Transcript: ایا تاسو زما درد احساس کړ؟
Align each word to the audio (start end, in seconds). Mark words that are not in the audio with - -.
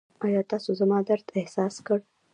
ایا 0.25 0.41
تاسو 0.51 0.69
زما 0.79 0.97
درد 1.09 1.27
احساس 1.39 1.75
کړ؟ 1.85 1.99